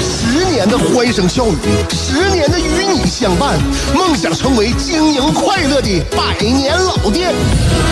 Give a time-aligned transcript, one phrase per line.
[0.00, 1.56] 十年的欢声笑语，
[1.90, 3.58] 十年的与你相伴，
[3.94, 7.34] 梦想成为经营快乐的百年老店。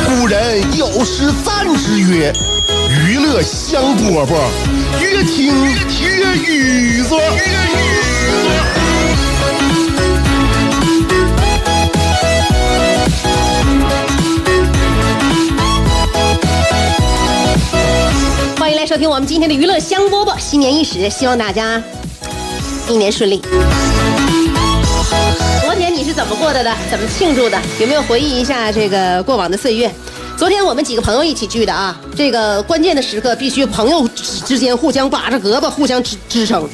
[0.07, 2.33] 古人有诗赞之曰
[3.07, 4.35] ：“娱乐香饽饽，
[5.01, 5.55] 越听
[6.01, 7.15] 越雨子。”
[18.59, 20.38] 欢迎来收听我们今天的娱乐香饽饽。
[20.38, 21.82] 新年伊始，希望大家
[22.89, 23.41] 一年顺利。
[25.63, 26.75] 昨天你是怎么过的的？
[26.91, 27.59] 怎么庆祝的？
[27.79, 29.91] 有没有回忆一下这个过往的岁月？
[30.37, 36.69] 昨天我们几个朋友一起聚的啊，这个关键的时刻必须朋友之间互相把着胳膊，互相支支撑。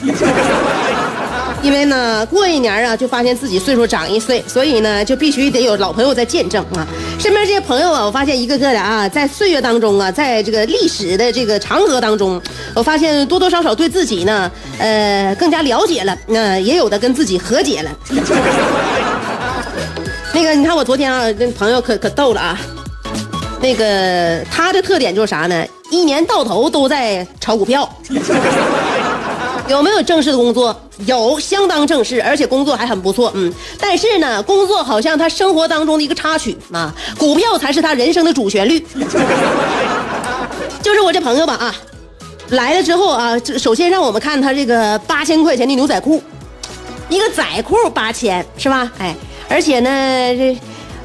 [1.64, 6.86] 因为呢，过一年啊，就发现自己岁数长一岁，所以呢，就必须得有老朋友在见证啊。
[7.18, 12.38] 身边这些朋友啊，我发现一个个的啊，在岁月当中啊，在这个历史的这个长河当中，
[12.74, 16.14] 我发现多多少少对自己呢，呃，更加了解了。
[16.26, 17.90] 那、也有的跟自己和解了。
[20.34, 22.60] 那个，你看我昨天啊，跟朋友可可逗了啊。
[23.62, 25.64] 那个他的特点就是啥呢？
[25.90, 27.88] 一年到头都在炒股票。
[29.68, 30.78] 有没有正式的工作？
[31.06, 33.32] 有，相当正式，而且工作还很不错。
[33.34, 38.78] 嗯，但是呢，工作好像他生活当中的一个插曲啊，股票才是他人生的主旋律。
[40.82, 41.74] 就是我这朋友吧啊，
[42.50, 46.22] 来了之后啊，首先让我们看他这个八千块钱的牛仔裤，
[47.08, 48.92] 一个仔裤八千是吧？
[48.98, 49.16] 哎，
[49.48, 49.88] 而且呢
[50.36, 50.58] 这。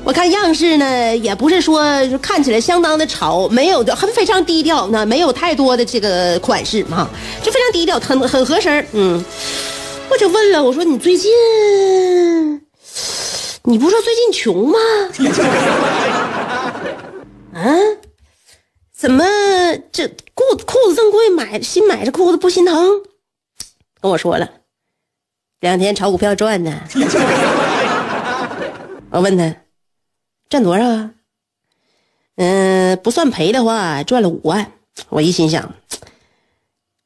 [0.04, 1.84] 我看样式呢，也不是说
[2.20, 7.08] 看起来相当的潮，没有的，很非常低调，那没有太多的这个款式嘛，
[7.44, 9.24] 就非常低调，很很合身嗯，
[10.10, 11.32] 我就问了，我说你最近，
[13.64, 14.80] 你不说最近穷吗？
[17.54, 17.78] 啊？
[18.98, 19.24] 怎么
[19.92, 23.04] 这裤裤子这么贵，买新买这裤子不心疼？
[24.02, 24.50] 跟我说了，
[25.60, 26.74] 两天炒股票赚的。
[29.12, 29.56] 我问他。
[30.50, 31.12] 赚多少啊？
[32.38, 34.72] 嗯，不算赔的话，赚了五万。
[35.10, 35.72] 我一心想，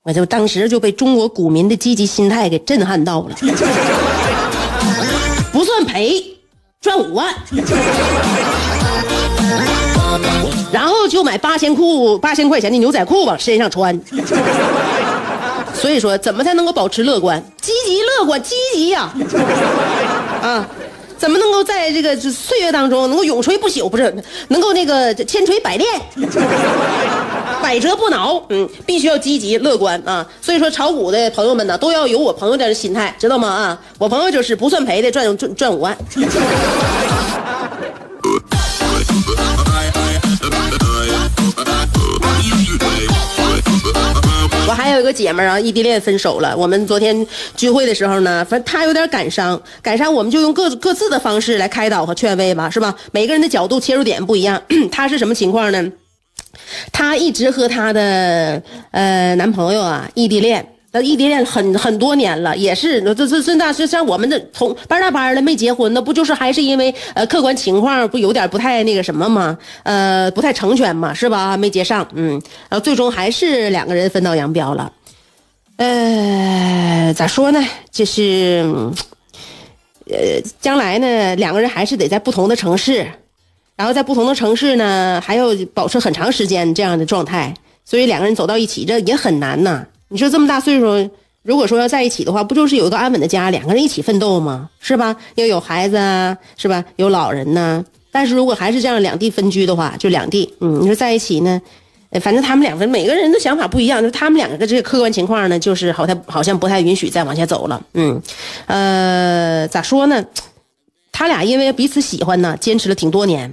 [0.04, 3.36] 我就当时就被中国股民的积极心态给震撼到了。
[5.52, 6.24] 不算赔，
[6.80, 7.36] 赚五万，
[10.72, 14.00] 然后就买八千裤，八千块钱的牛仔裤往身上穿。
[15.74, 19.14] 所以说，怎么才能够保持乐观、积极、乐观、积极呀？
[20.42, 20.66] 啊！
[21.23, 23.89] 怎么能够在这个岁月当中能够永垂不朽？
[23.89, 24.13] 不是
[24.50, 25.88] 能够那个千锤百炼、
[27.63, 28.44] 百折不挠？
[28.50, 30.28] 嗯，必须要积极乐观啊！
[30.41, 33.47] 所以说，炒股的朋友们呢，都要有我朋友这样的心态，知道吗？
[33.47, 35.97] 啊，我朋友就是不算赔的，赚赚赚五万。
[44.66, 46.56] 我还有一个姐们儿啊，异地恋分手了。
[46.56, 52.96] 我们昨天聚会的时候呢，反正她有点感伤，感伤我们就用各各自的方式来开导和劝慰吧，是吧？
[53.12, 54.62] 每个人的角度切入点不一样。
[54.90, 55.91] 她是什么情况呢？
[56.94, 60.66] 她一直和她的呃男朋友啊异地恋。
[60.96, 69.58] 那异地恋很很多年了，也是那这这这那是像我们这同班大班的没结婚，那不就是还是因为呃客观情况不有点不太那个什么吗？
[69.81, 71.58] 呃，不太成全嘛，是吧？
[71.58, 72.34] 没结上，嗯，
[72.70, 74.92] 然后最终还是两个人分道扬镳了。
[75.78, 77.60] 呃，咋说呢？
[77.90, 78.64] 就是，
[80.06, 83.08] 呃，将来呢，两个人还是得在不同的城市，
[83.75, 87.52] 然后在不同的城市呢，还要保持很长时间这样的状态，
[87.84, 89.88] 所以两个人走到一起，这也很难呐。
[90.13, 91.10] 你说这么大岁数，
[91.42, 94.69] 如果说要在一起的话，不就是有一个安稳的家，两个人一起奋斗吗？
[94.80, 95.15] 是吧？
[95.33, 96.86] 要有孩子啊，是吧？
[96.98, 97.83] 有老人呢。
[98.12, 100.54] 但是如果还是这样两地分居的话，就两地。
[100.60, 101.60] 嗯，你说在一起呢，
[102.21, 104.04] 反正他们两个每个人的想法不一样。
[104.04, 107.83] 就他们两个的这个客观情况呢，就是好像好像不太允许再往下走了。
[107.95, 108.21] 嗯，
[108.68, 110.24] 呃，咋说呢？
[111.12, 113.51] 他俩因为彼此喜欢呢，坚持了挺多年。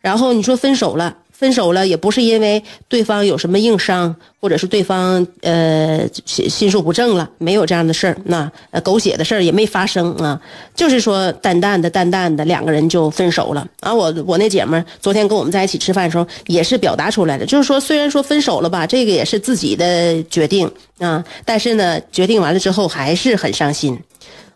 [0.00, 1.14] 然后你说分手了。
[1.40, 10.38] 分手了也不是因为对方有什么硬伤，或者是对方呃心心术不正了，没有这样的事儿，那呃狗血的事儿也没发生啊，
[10.74, 13.94] 就是说淡淡的淡淡的两个人就分手了啊。
[13.94, 23.98] 我我那姐们儿昨天跟我们在一起吃饭的时候也是表达出来的，就是说虽然说分手了吧，这个也是自己的决定啊，但是呢决定完了之后还是很伤心。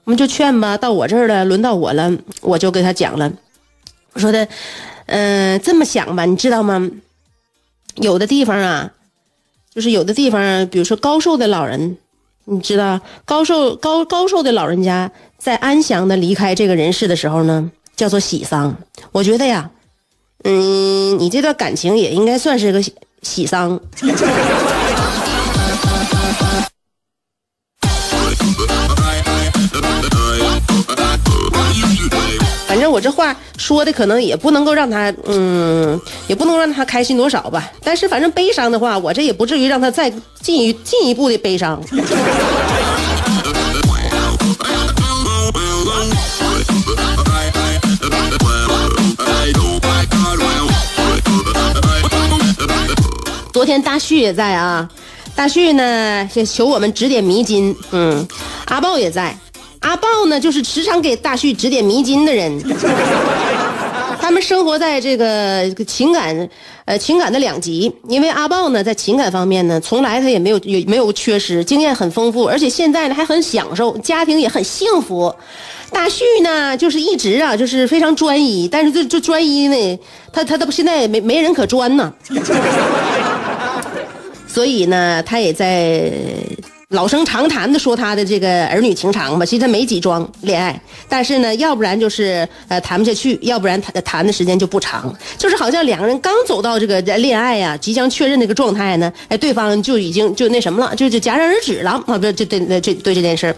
[0.04, 3.32] 我们就劝吧，到我这儿了，轮到我了，我就跟他讲了，
[4.12, 4.46] 我说的，
[5.06, 6.90] 嗯、这么想吧，你知道吗？
[7.96, 8.90] 有的地方啊，
[9.72, 11.96] 就是有的地方，比如说高寿的老人，
[12.44, 18.76] 你知道，高寿高高寿的老人家在安详的离开这个人世的时候呢，叫做喜丧。
[19.12, 19.70] 我觉得呀，
[20.42, 22.92] 嗯，你这段感情也应该算是个喜
[23.22, 23.78] 喜丧。
[32.94, 37.72] 我这话说的可能也不能够让他，嗯，也不能让他开心多少吧。
[37.82, 40.08] 但是反正悲伤的话，我这也不至于让他再
[40.40, 41.82] 进一进一步的悲伤。
[53.52, 54.88] 昨天大旭也在啊，
[55.34, 58.24] 大旭呢是求我们指点迷津，嗯，
[58.66, 59.36] 阿豹也在，
[59.84, 62.58] 阿豹呢就是时常给大旭指点迷津的人。
[64.20, 66.48] 他们生活在这个情感，
[66.86, 67.92] 呃，情感的两极。
[68.08, 75.34] 因为阿豹呢，在情感方面呢，从来他也没有也没有缺失，经验很丰富，而且现在呢还很享受，家庭也很幸福。
[75.90, 79.98] 大旭呢，就是一直啊，就是非常专一，但是这这专一呢，
[80.32, 82.10] 他他他现在也没没人可专呢。
[84.48, 86.10] 所以呢，他也在
[86.94, 89.44] 老生常谈的说他的这个儿女情长吧。
[89.44, 102.16] 其实他没几桩恋爱，但是呢，要不然就是呃谈不下去，要不然谈谈的时间就不长，就是好像两个人刚走到这个恋爱呀、即将确认那个状态呢，哎，对方就已经就那什么了，就就戛然而止了啊！
[102.16, 103.56] 不，这对这这对这件事儿。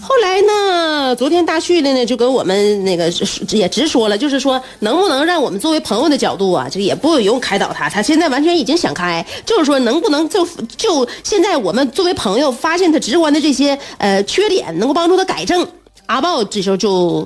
[0.00, 3.10] 后来呢，昨天大旭的呢就跟我们那个
[3.50, 10.46] 也直说了，就是说能不能让我们作为朋友的角度啊，这也不用开导他，他现在完全已经想开，就是说能不能就
[10.76, 15.64] 就现在我们作为朋友发发现他直观的这些呃缺点，能够帮助他改正。
[16.06, 17.24] 阿豹这时候就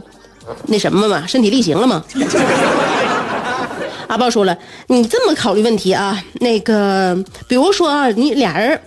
[0.66, 2.04] 那什么嘛，身体力行了嘛。
[4.08, 4.54] 阿豹说了，
[4.88, 7.16] 你这么考虑问题啊，那个
[7.46, 8.78] 比如说啊，你俩人。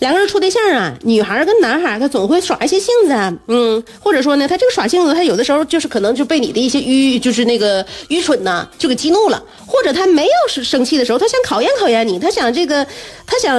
[0.00, 12.86] 两个人处对象啊，女孩跟男孩他总会耍一些性子啊，嗯，或者说呢，他这个耍性子，他有的时候就是可能就被你的一些愚，就是那个愚蠢呐，就给激怒了，或者他没有生生气的时候，他想考验考验你，他想这个，
[13.26, 13.54] 他想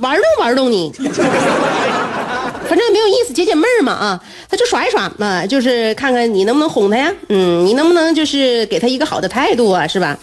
[0.00, 10.18] 玩弄玩弄你，反正也没有意思，解解闷儿嘛啊，他就耍一耍嘛，就是看看你能不能哄他呀，嗯，你能不能就是给他一个好的态度啊，是吧？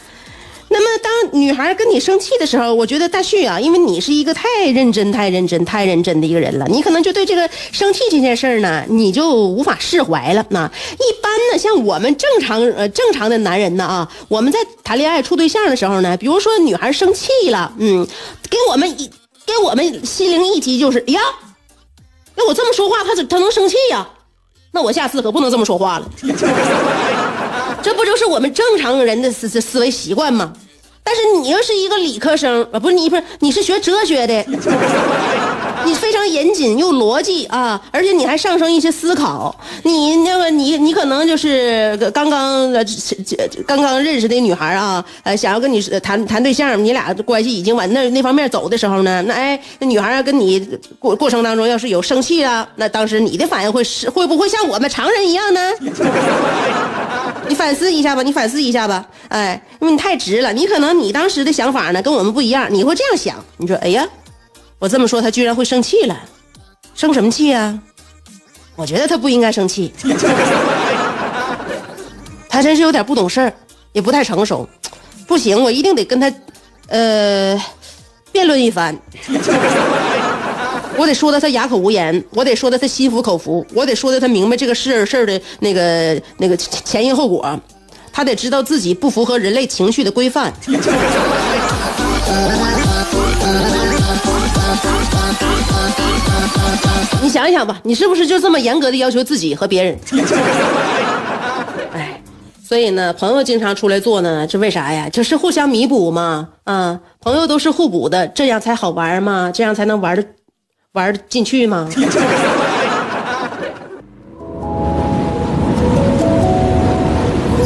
[0.68, 10.44] 那么，当女孩跟你生气的时候，我觉得大旭啊，因为你是一个太认真、太认真、太认真的一个人了，你可能就对这个生气这件事儿呢，你就无法释怀了。
[10.50, 18.06] 那一般呢，像我们正常呃正常的男人呢啊，我们在谈恋爱处对象的时候呢，比如说女孩生气了，嗯，
[18.50, 19.10] 给我们一
[19.45, 21.21] 给我们心灵一击就是呀，
[22.36, 24.07] 那我这么说话，他他能生气呀？
[24.71, 26.09] 那我下次可不能这么说话了。
[27.81, 30.51] 这不就是我们正常人的思思思维习惯吗？
[31.03, 34.44] 但是你又是一个理科生啊，不是你不是你是学哲学的，
[35.85, 39.55] 你非常严谨又逻辑啊，而且你还上升一些思考。
[39.83, 42.83] 你那个你你可能就是刚刚呃
[43.65, 50.60] 刚刚认识的女孩啊，呃想要跟你谈谈对象，你俩关系已经往那那方面走的时候呢，那哎那女孩要跟你
[51.00, 55.62] 过过程当中要是有生气了，那当时你的反应会是会不会像我们常人一样呢？
[57.48, 64.03] 你反思一下吧，你反思一下吧，哎，因为你太直了，你可能你当时的想法呢跟我们不一样，你会这样想，你说，哎呀，
[64.86, 66.15] 我这么说他居然会生气了，
[66.94, 67.75] 生什么气呀？
[68.75, 69.92] 我觉得他不应该生气，
[72.48, 73.51] 他真是有点不懂事儿，
[73.94, 74.70] 也不太成熟，
[75.25, 76.32] 不行，我一定得跟他，
[76.89, 77.60] 呃，
[78.32, 78.96] 辩论一番。
[80.98, 87.60] 我得说的他哑口无言，我得说的他心服口服，我得说的他明白这个事儿事儿的那个那个前因后果，
[88.13, 90.54] 他得知道自己不符合人类情绪的规范。
[97.22, 99.98] 你想一想吧，你是不是就这么严格的要求自己和别人？
[101.94, 102.22] 哎，
[102.67, 105.10] 所以呢，朋友经常出来做呢，这为啥呀？
[105.10, 106.50] 就是互相弥补嘛。
[106.65, 110.24] 啊，朋友都是互补的，这样才好玩嘛，这样才能玩的。
[110.94, 111.89] 玩进去嘛？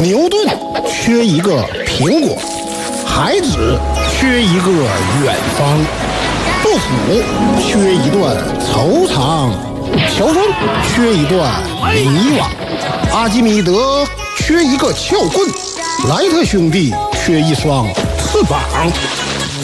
[0.02, 0.48] 牛顿
[0.88, 2.36] 缺一个苹果，
[3.06, 3.78] 孩子
[4.10, 4.72] 缺一个
[5.22, 5.78] 远方，
[6.70, 6.86] 杜甫
[7.58, 8.36] 缺一段
[8.72, 9.50] 惆怅，
[10.16, 10.36] 乔峰
[10.94, 11.60] 缺一段
[11.92, 12.46] 迷惘，
[13.12, 15.48] 阿基米德缺一个撬棍，
[16.08, 18.60] 莱特兄弟缺一双翅膀，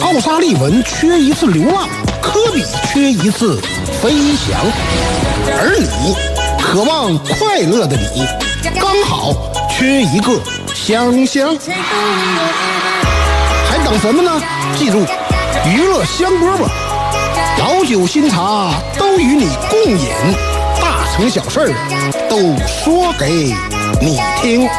[0.01, 1.87] 奥沙利文缺一次流浪。
[2.21, 3.57] 科比缺一次
[4.01, 4.59] 飞翔，
[5.61, 6.13] 而你
[6.61, 8.25] 渴望快乐的你，
[8.81, 9.33] 刚好
[9.69, 10.41] 缺一个
[10.75, 11.57] 香香。
[13.69, 14.41] 还等什么呢？
[14.77, 15.05] 记住，
[15.73, 16.67] 娱乐香饽饽，
[17.59, 20.09] 老酒新茶都与你共饮，
[20.79, 21.73] 大成小事
[22.29, 23.51] 都说给
[23.99, 24.69] 你听。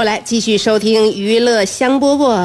[0.00, 2.42] 回来，继续收听娱乐香饽饽。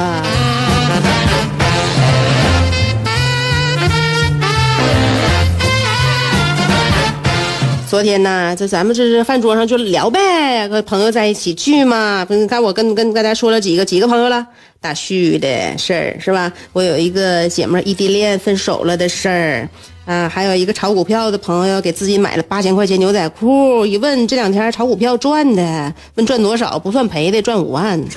[7.88, 12.26] 昨天呢，这咱们这是饭桌上就聊呗，和朋友在一起聚嘛。
[12.26, 14.46] 不是，看我跟跟大家说了几个几个朋友了，
[14.78, 16.52] 大旭的事儿是吧？
[16.74, 19.68] 我有一个姐妹异地恋分手了的事儿，
[20.06, 28.00] 啊，还有一个炒股票的朋友给自己买了八千块钱牛仔裤，一问这两天炒股票赚的，问赚多少，不算赔的，赚五万。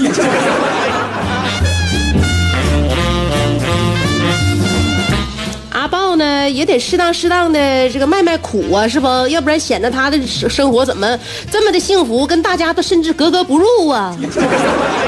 [5.72, 9.08] 阿豹呢，也得适当适当的这个卖卖苦啊，是不？
[9.30, 11.18] 要不然显得他的生生活怎么
[11.50, 14.16] 这么的幸福，跟大家都甚至格格不入啊。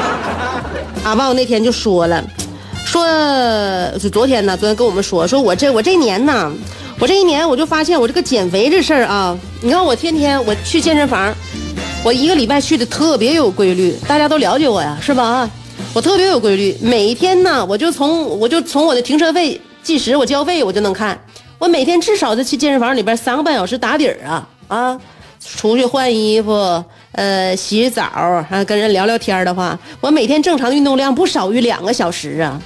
[1.05, 2.23] 阿豹那天就说了，
[2.91, 3.07] 说
[3.97, 6.51] 就昨天呢，昨天跟我们说，说我这我这一年呢，
[6.99, 11.33] 我这一年我就发现我这个减肥这事儿啊，你看我天天我去健身房，
[12.03, 15.49] 我一个礼拜去的特别有规律，大家都了解我呀，是吧？
[15.93, 21.17] 我特别有规律，每一天呢，我就从我就从我的停车费计时，我交费我就能看，
[21.59, 24.99] 我每天至少得去健身房里边三个半小时打底儿啊啊，
[25.55, 26.83] 出去换衣服，
[27.13, 32.61] 呃，洗澡啊，跟人聊聊天的话，我每天正常运动量不少于两个小时啊。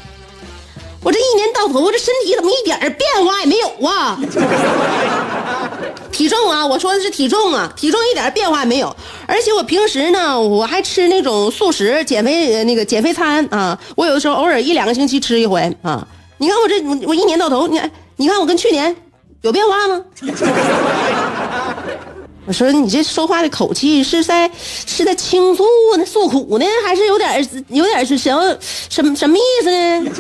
[1.06, 4.20] 我这一年到头，我这身体怎么一点儿变化也没有啊？
[6.12, 8.96] 体重啊，我说的是体重啊，体重一点变化也没有。
[9.28, 16.08] 而且我平时呢，我还吃那种素食减肥呃那个减肥餐啊，我有的时候偶尔一两个星期吃一回啊。
[16.40, 17.80] 你看我这我我一年到头，你
[18.16, 18.96] 你看我跟去年
[19.44, 20.04] 有变化吗？
[22.48, 25.64] 我说你这说话的口气是在是在倾诉
[25.98, 28.56] 呢、诉苦呢，还是有点有点是什么
[28.90, 30.12] 什什么意思呢？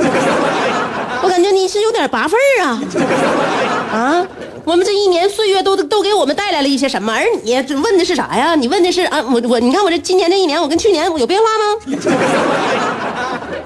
[1.22, 2.82] 我感觉你是有点拔份儿啊
[3.94, 4.28] 啊！
[4.64, 7.14] 我们这一年岁月都都给我们带来了一些什么？
[7.14, 8.56] 而你问的是啥呀？
[8.56, 11.64] 你问的是啊，我我你看我这今年这一年，我跟去年我有变化吗？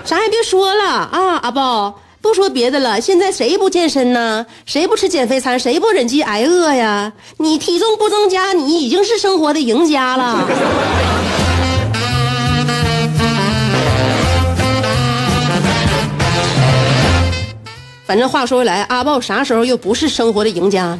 [0.03, 1.97] 啥也别说了啊，阿豹。
[2.21, 4.45] 不说别的了，现在谁不健身呢？
[4.65, 5.57] 谁不吃减肥餐？
[5.57, 7.11] 谁不忍饥挨饿呀？
[7.37, 10.45] 你体重不增加，你已经是生活的赢家了。
[18.05, 20.97] 反正话说回来，阿豹啥时候又不是生活的赢家？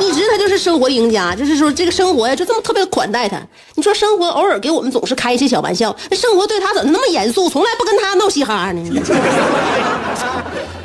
[0.00, 3.40] 一直他就是生活赢家，就是说这个生活呀，就这么特别款待他。
[3.74, 9.02] 你说生活偶尔给我们总是开一些小玩笑，那生活对他怎么那么严肃，从来不跟他闹嘻哈呢？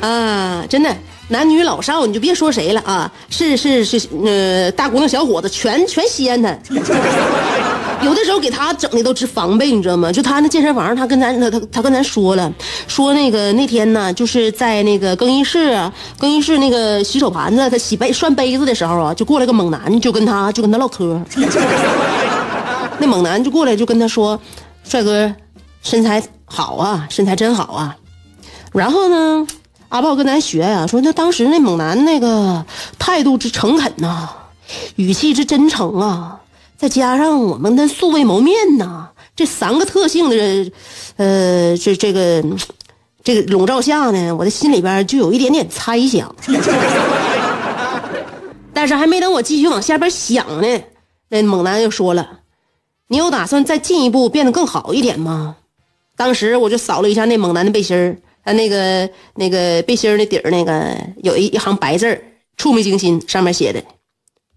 [0.00, 0.94] 啊，真的，
[1.28, 6.54] 男女老少你就别说谁了啊，是是是，呃，大姑娘小伙子全全稀罕他。
[8.04, 10.12] 有的时候给他整的都直防备，你知道吗？
[10.12, 12.52] 就他那健身房，他跟咱他他他跟咱说了，
[12.86, 21.20] 说那个那天呢，就是在那个更衣室，更衣室那个洗手盘子，他洗杯涮杯子的时候啊，就过来个猛男，就跟他就跟他唠嗑。
[22.98, 24.38] 那猛男就过来就跟他说
[24.84, 25.34] ：“帅哥，
[25.82, 27.96] 身材好啊，身材真好啊。”
[28.72, 29.46] 然后呢，
[29.88, 32.64] 阿豹跟咱学呀、说那当时那猛男那个
[32.98, 34.28] 态度之诚恳呐、
[34.96, 36.40] 语气之真诚啊。
[36.76, 40.72] 再加上我们的素未谋面呐，这三个特性的，
[41.16, 42.44] 呃，这这个
[43.22, 46.34] 这个笼罩下呢，我的心里边就有一点点猜想。
[48.74, 50.82] 但是还没等我继续往下边想呢，
[51.28, 52.40] 那猛男又说了
[53.08, 55.56] ：“你有打算再进一步变得更好一点吗？”
[56.16, 62.20] 当时我就扫了一下那猛男的背心儿，他那个那个背心儿的底儿那个有一一行白字儿，
[62.56, 63.82] 触目惊心，上面写的。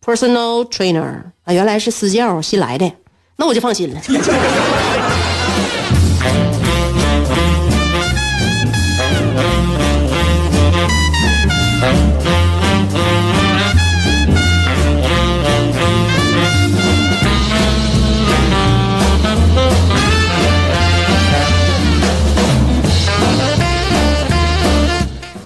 [0.03, 2.91] personal trainer 啊，原来是私教新来的，
[3.37, 4.01] 那我就放心了。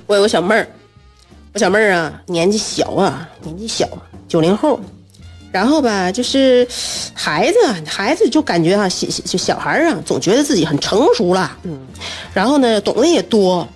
[0.07, 0.67] 我有个小妹儿，
[1.53, 3.87] 我小妹儿啊，年纪小啊，年纪小，
[4.27, 4.79] 九零后。
[5.51, 6.67] 然后吧，就是
[7.13, 11.79] 孩子，孩子就感觉啊，小就小孩啊，总觉得自己很成熟了，嗯。
[12.33, 13.67] 然后呢，懂得也多。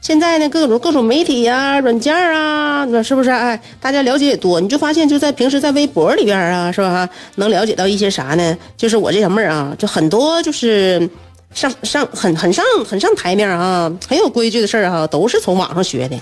[0.00, 3.30] 现在呢，各种各种媒体呀、软件啊，那是不是？
[3.30, 7.08] 哎，大家了解也多，你就发现就在平时在微博里边啊，是吧？
[7.36, 8.56] 能了解到一些啥呢？
[8.76, 11.08] 就是我这小妹儿啊，就很多就是
[11.54, 16.16] 上上很很上很上台面啊，很有规矩的事儿哈，都是从网上学的。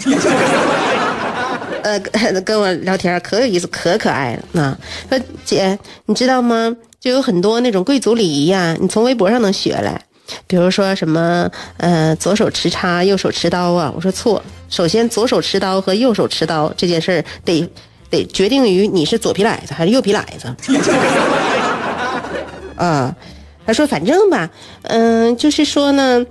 [1.82, 1.98] 呃，
[2.42, 4.78] 跟我聊天可有意思，可可爱了啊！
[5.08, 6.74] 说姐，你知道吗？
[7.00, 10.00] 就有很多那种贵族礼仪呀，你从微博上能学来。
[10.46, 13.92] 比如说什么，呃，左手持叉，右手持刀啊。
[13.94, 17.68] 我说错，首先左手持刀和右手持刀这件事儿得
[18.08, 20.54] 得决定于你是左皮奶子还是右皮奶子。
[22.76, 23.14] 啊，
[23.66, 24.48] 他说反正吧，
[24.84, 26.24] 嗯，就是说呢。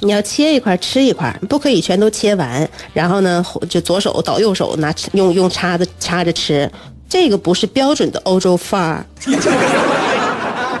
[0.00, 2.68] 你要切一块吃一块，不可以全都切完。
[2.92, 6.70] 然后呢，就左手倒右手拿用用叉子叉着吃，
[7.08, 9.06] 这个不是标准的欧洲范儿。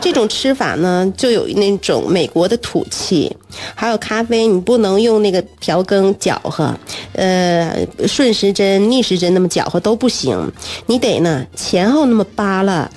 [0.00, 3.34] 这种吃法呢，就有那种美国的土气。
[3.74, 6.74] 还有咖啡，你不能用那个调羹搅和，
[7.14, 7.74] 呃，
[8.06, 10.52] 顺时针、逆时针那么搅和都不行，
[10.86, 12.90] 你得呢前后那么扒拉。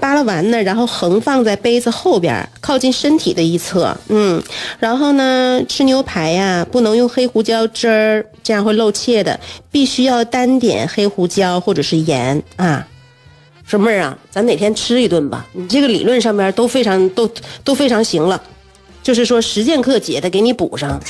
[0.00, 3.96] 扒拉完呢，然后横放在杯子后边，靠近身体的一侧。
[4.08, 4.42] 嗯，
[4.78, 9.38] 然后呢，吃牛排呀，不能用黑胡椒汁儿，这样会漏怯的，
[9.70, 12.86] 必须要单点黑胡椒或者是盐啊。
[13.66, 15.44] 说妹儿啊，咱哪天吃一顿吧？
[15.52, 17.28] 你这个理论上面都非常都
[17.62, 18.40] 都非常行了，
[19.02, 20.98] 就是说实践课姐的给你补上。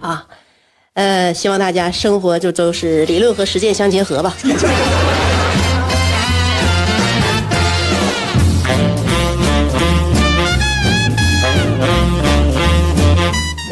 [0.00, 0.26] 啊，
[0.94, 4.34] 呃，希望大家生活就都是理论和实践相结合吧。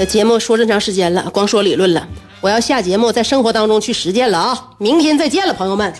[0.04, 2.06] 节目说这么长时间了，光说理论了，
[2.40, 4.68] 我要下节目，在生活当中去实践了啊！
[4.78, 5.92] 明天再见了，朋友们。